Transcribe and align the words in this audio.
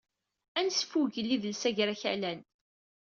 Ad 0.57 0.63
nesfugel 0.67 1.27
idles 1.35 1.61
agerakalan 1.69 2.39